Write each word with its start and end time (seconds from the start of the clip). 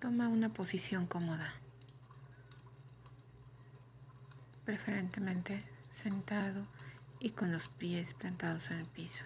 Toma 0.00 0.28
una 0.28 0.48
posición 0.50 1.06
cómoda, 1.06 1.52
preferentemente 4.64 5.64
sentado 5.90 6.68
y 7.18 7.30
con 7.30 7.50
los 7.50 7.68
pies 7.68 8.14
plantados 8.14 8.70
en 8.70 8.78
el 8.78 8.86
piso. 8.86 9.24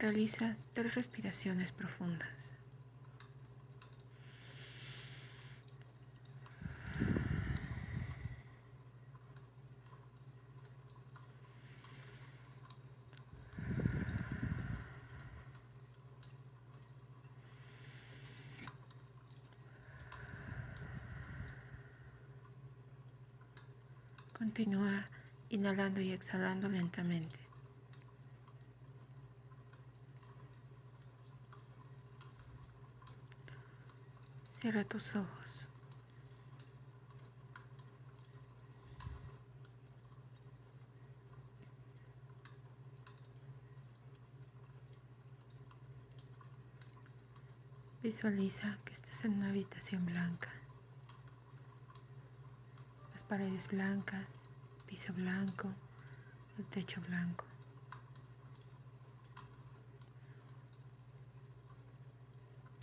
Realiza 0.00 0.56
tres 0.72 0.96
respiraciones 0.96 1.70
profundas. 1.70 2.28
Continúa 24.42 25.08
inhalando 25.50 26.00
y 26.00 26.10
exhalando 26.10 26.68
lentamente. 26.68 27.38
Cierra 34.60 34.82
tus 34.82 35.14
ojos. 35.14 35.68
Visualiza 48.02 48.76
que 48.84 48.94
estás 48.94 49.24
en 49.24 49.34
una 49.34 49.50
habitación 49.50 50.04
blanca. 50.04 50.50
Las 53.12 53.22
paredes 53.22 53.68
blancas, 53.68 54.41
piso 54.92 55.10
blanco, 55.14 55.72
el 56.58 56.66
techo 56.66 57.00
blanco. 57.08 57.46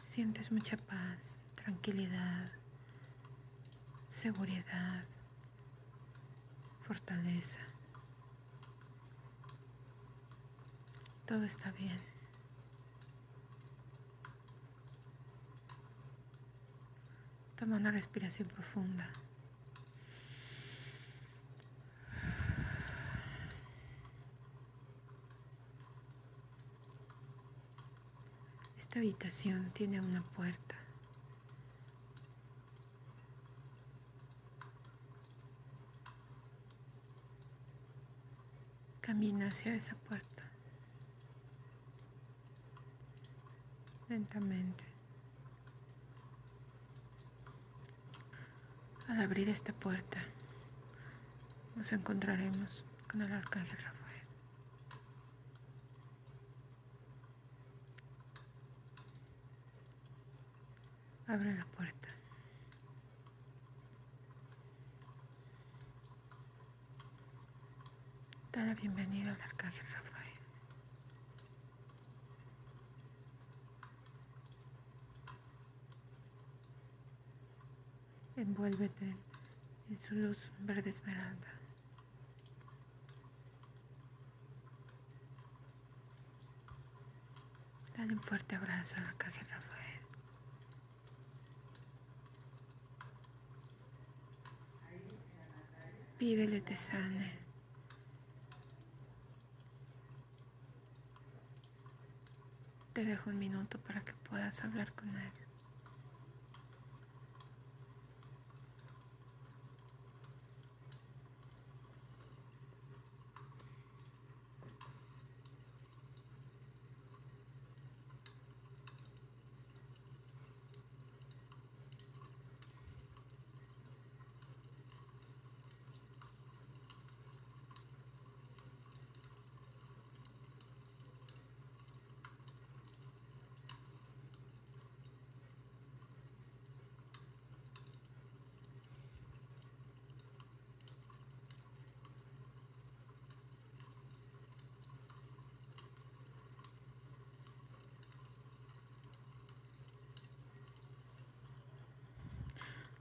Sientes 0.09 0.51
mucha 0.51 0.75
paz, 0.75 1.37
tranquilidad, 1.53 2.49
seguridad, 4.09 5.03
fortaleza. 6.81 7.59
Todo 11.27 11.43
está 11.43 11.71
bien. 11.73 12.01
Toma 17.55 17.75
una 17.75 17.91
respiración 17.91 18.47
profunda. 18.47 19.07
Esta 28.89 29.01
habitación 29.01 29.69
tiene 29.69 30.01
una 30.01 30.23
puerta. 30.23 30.75
Camina 38.99 39.49
hacia 39.49 39.75
esa 39.75 39.93
puerta. 39.93 40.41
Lentamente. 44.07 44.83
Al 49.07 49.21
abrir 49.21 49.49
esta 49.49 49.71
puerta, 49.71 50.17
nos 51.75 51.91
encontraremos 51.91 52.83
con 53.07 53.21
el 53.21 53.31
arcángel 53.33 53.77
Rafael. 53.77 53.98
Abre 61.29 61.53
la 61.55 61.63
puerta. 61.63 62.07
Da 68.51 68.65
la 68.65 68.73
bienvenida 68.73 69.29
al 69.31 69.39
arcángel 69.39 69.85
Rafael. 69.93 70.33
Envuélvete 78.37 79.15
en 79.91 79.99
su 79.99 80.15
luz 80.15 80.51
verde 80.61 80.89
esmeralda. 80.89 81.47
Dale 87.95 88.13
un 88.13 88.21
fuerte 88.23 88.55
abrazo 88.55 88.95
al 88.97 89.05
arcángel 89.05 89.47
Rafael. 89.47 89.98
Pídele 96.19 96.59
te 96.59 96.75
sane. 96.75 97.31
Te 102.91 103.05
dejo 103.05 103.29
un 103.29 103.39
minuto 103.39 103.79
para 103.79 104.03
que 104.03 104.11
puedas 104.27 104.61
hablar 104.65 104.91
con 104.91 105.07
él. 105.15 105.48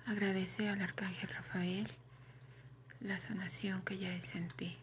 Agradece 0.08 0.70
al 0.70 0.80
arcángel 0.80 1.28
Rafael 1.28 1.86
la 3.00 3.18
sanación 3.18 3.82
que 3.82 3.98
ya 3.98 4.14
es 4.14 4.34
en 4.34 4.48
ti. 4.48 4.78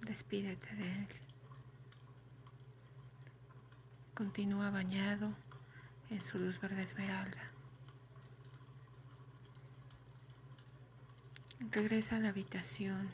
Despídete 0.00 0.74
de 0.74 0.92
él. 0.92 1.08
Continúa 4.14 4.70
bañado 4.70 5.32
en 6.10 6.20
su 6.24 6.40
luz 6.40 6.60
verde 6.60 6.82
esmeralda. 6.82 7.52
Regresa 11.70 12.16
a 12.16 12.18
la 12.18 12.30
habitación. 12.30 13.08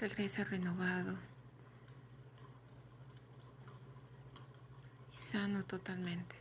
Regresa 0.00 0.42
renovado. 0.42 1.16
Totalmente. 5.64 6.36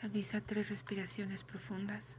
Realiza 0.00 0.40
tres 0.40 0.68
respiraciones 0.68 1.42
profundas. 1.42 2.16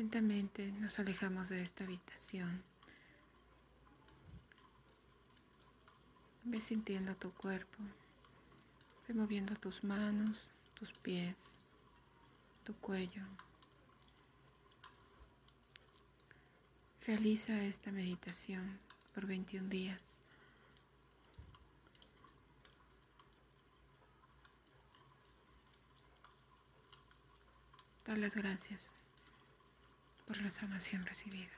Lentamente 0.00 0.72
nos 0.80 0.98
alejamos 0.98 1.50
de 1.50 1.60
esta 1.60 1.84
habitación. 1.84 2.62
Ve 6.42 6.58
sintiendo 6.58 7.14
tu 7.16 7.30
cuerpo, 7.34 7.76
ve 9.06 9.12
moviendo 9.12 9.54
tus 9.56 9.84
manos, 9.84 10.30
tus 10.72 10.90
pies, 11.00 11.36
tu 12.64 12.74
cuello. 12.76 13.22
Realiza 17.06 17.62
esta 17.62 17.92
meditación 17.92 18.80
por 19.14 19.26
21 19.26 19.68
días. 19.68 20.16
Dar 28.06 28.16
las 28.16 28.34
gracias 28.34 28.99
por 30.30 30.40
la 30.42 30.50
sanación 30.52 31.04
recibida. 31.04 31.50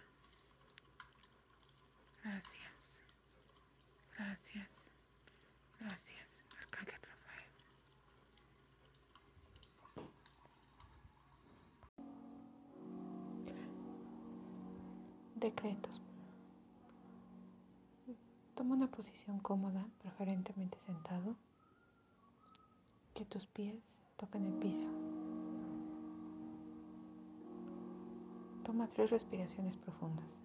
Gracias, 2.25 3.05
gracias, 4.17 4.69
gracias, 5.79 6.27
Arcángel 6.59 7.03
Rafael. 7.03 7.51
Decretos. 15.35 16.01
Toma 18.55 18.75
una 18.75 18.91
posición 18.91 19.39
cómoda, 19.41 19.87
preferentemente 19.99 20.81
sentado. 20.81 21.37
Que 23.13 23.27
tus 23.27 23.45
pies 23.45 24.01
toquen 24.17 24.47
el 24.47 24.55
piso. 24.55 24.89
Toma 28.65 28.87
tres 28.87 29.11
respiraciones 29.11 29.77
profundas. 29.77 30.41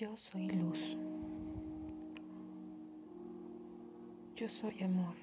Yo 0.00 0.16
soy 0.16 0.48
luz. 0.48 0.96
Yo 4.34 4.48
soy 4.48 4.82
amor. 4.82 5.14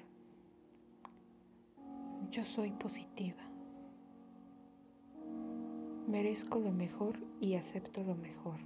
Yo 2.30 2.44
soy 2.44 2.70
positiva. 2.70 3.42
Merezco 6.06 6.60
lo 6.60 6.70
mejor 6.70 7.18
y 7.40 7.56
acepto 7.56 8.04
lo 8.04 8.14
mejor. 8.14 8.60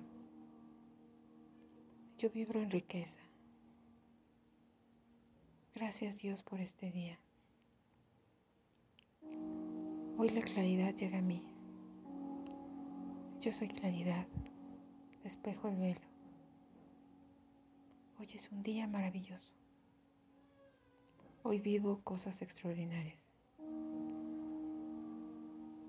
Yo 2.22 2.30
vibro 2.30 2.62
en 2.62 2.70
riqueza. 2.70 3.18
Gracias 5.74 6.18
Dios 6.18 6.40
por 6.44 6.60
este 6.60 6.92
día. 6.92 7.18
Hoy 10.16 10.30
la 10.30 10.42
claridad 10.42 10.94
llega 10.94 11.18
a 11.18 11.20
mí. 11.20 11.42
Yo 13.40 13.52
soy 13.52 13.66
claridad. 13.66 14.28
Despejo 15.24 15.66
el 15.66 15.76
velo. 15.78 16.00
Hoy 18.20 18.28
es 18.32 18.48
un 18.52 18.62
día 18.62 18.86
maravilloso. 18.86 19.52
Hoy 21.42 21.58
vivo 21.58 22.02
cosas 22.04 22.40
extraordinarias. 22.40 23.18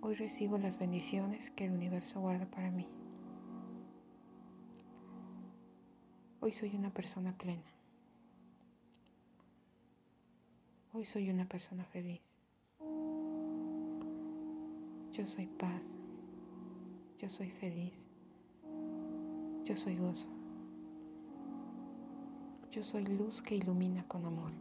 Hoy 0.01 0.15
recibo 0.15 0.57
las 0.57 0.79
bendiciones 0.79 1.51
que 1.51 1.65
el 1.65 1.73
universo 1.73 2.19
guarda 2.21 2.47
para 2.47 2.71
mí. 2.71 2.87
Hoy 6.43 6.51
soy 6.51 6.75
una 6.75 6.89
persona 6.89 7.31
plena. 7.37 7.71
Hoy 10.91 11.05
soy 11.05 11.29
una 11.29 11.47
persona 11.47 11.85
feliz. 11.85 12.19
Yo 15.13 15.25
soy 15.25 15.47
paz. 15.47 15.81
Yo 17.17 17.29
soy 17.29 17.49
feliz. 17.49 17.93
Yo 19.63 19.77
soy 19.77 19.95
gozo. 19.95 20.27
Yo 22.73 22.83
soy 22.83 23.05
luz 23.05 23.41
que 23.41 23.55
ilumina 23.55 24.05
con 24.09 24.25
amor. 24.25 24.51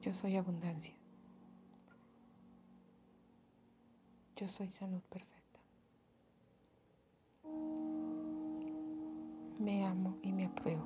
Yo 0.00 0.14
soy 0.14 0.36
abundancia. 0.36 0.94
Yo 4.36 4.48
soy 4.48 4.70
salud 4.70 5.02
perfecta. 5.10 5.60
Me 9.60 9.84
amo 9.84 10.16
y 10.22 10.32
me 10.32 10.46
apruebo. 10.46 10.82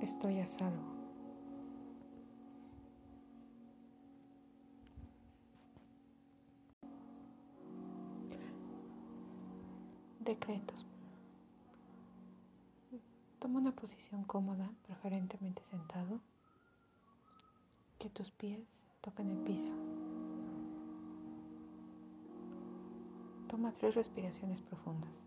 Estoy 0.00 0.40
a 0.40 0.48
salvo. 0.48 0.82
Decretos. 10.18 10.84
Toma 13.38 13.60
una 13.60 13.70
posición 13.70 14.24
cómoda, 14.24 14.68
preferentemente 14.84 15.62
sentado. 15.62 16.18
Que 18.00 18.10
tus 18.10 18.32
pies 18.32 18.88
toquen 19.00 19.30
el 19.30 19.38
piso. 19.44 19.74
Toma 23.46 23.72
tres 23.78 23.94
respiraciones 23.94 24.60
profundas. 24.60 25.24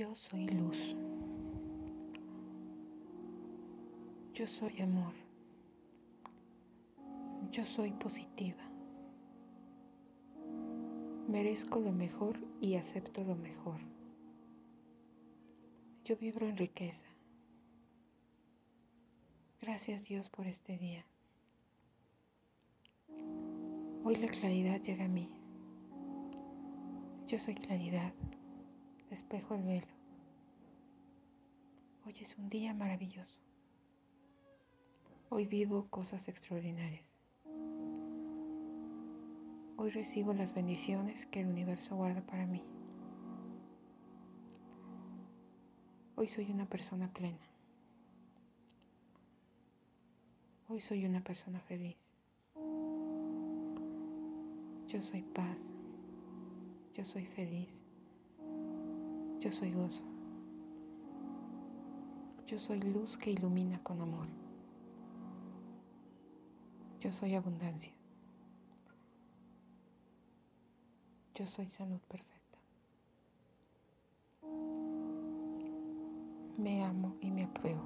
Yo 0.00 0.16
soy 0.16 0.46
luz. 0.46 0.96
Yo 4.32 4.46
soy 4.46 4.80
amor. 4.80 5.12
Yo 7.52 7.66
soy 7.66 7.90
positiva. 7.90 8.62
Merezco 11.28 11.80
lo 11.80 11.92
mejor 11.92 12.38
y 12.62 12.76
acepto 12.76 13.22
lo 13.24 13.36
mejor. 13.36 13.78
Yo 16.06 16.16
vibro 16.16 16.48
en 16.48 16.56
riqueza. 16.56 17.04
Gracias 19.60 20.06
Dios 20.06 20.30
por 20.30 20.46
este 20.46 20.78
día. 20.78 21.04
Hoy 24.02 24.16
la 24.16 24.28
claridad 24.28 24.80
llega 24.80 25.04
a 25.04 25.08
mí. 25.08 25.28
Yo 27.26 27.38
soy 27.38 27.54
claridad 27.54 28.14
despejo 29.10 29.56
el 29.56 29.64
velo. 29.64 29.86
Hoy 32.06 32.14
es 32.20 32.38
un 32.38 32.48
día 32.48 32.72
maravilloso. 32.72 33.38
Hoy 35.28 35.46
vivo 35.46 35.88
cosas 35.90 36.28
extraordinarias. 36.28 37.04
Hoy 39.76 39.90
recibo 39.90 40.32
las 40.32 40.54
bendiciones 40.54 41.26
que 41.26 41.40
el 41.40 41.48
universo 41.48 41.96
guarda 41.96 42.20
para 42.22 42.46
mí. 42.46 42.62
Hoy 46.14 46.28
soy 46.28 46.50
una 46.50 46.66
persona 46.66 47.12
plena. 47.12 47.38
Hoy 50.68 50.80
soy 50.80 51.04
una 51.04 51.22
persona 51.24 51.60
feliz. 51.60 51.96
Yo 54.86 55.02
soy 55.02 55.22
paz. 55.22 55.58
Yo 56.94 57.04
soy 57.04 57.26
feliz. 57.26 57.79
Yo 59.40 59.50
soy 59.50 59.72
gozo. 59.72 60.02
Yo 62.46 62.58
soy 62.58 62.80
luz 62.80 63.16
que 63.16 63.30
ilumina 63.30 63.82
con 63.82 64.02
amor. 64.02 64.26
Yo 67.00 67.10
soy 67.10 67.34
abundancia. 67.34 67.92
Yo 71.34 71.46
soy 71.46 71.68
salud 71.68 72.00
perfecta. 72.06 72.58
Me 76.58 76.84
amo 76.84 77.16
y 77.22 77.30
me 77.30 77.44
apruebo. 77.44 77.80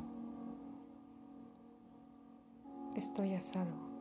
Estoy 2.96 3.34
a 3.34 3.42
salvo. 3.42 3.93